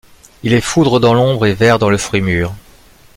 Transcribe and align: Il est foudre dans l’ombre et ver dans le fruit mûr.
Il 0.41 0.53
est 0.53 0.61
foudre 0.61 0.99
dans 0.99 1.13
l’ombre 1.13 1.45
et 1.45 1.53
ver 1.53 1.77
dans 1.77 1.91
le 1.91 1.97
fruit 1.99 2.21
mûr. 2.21 2.55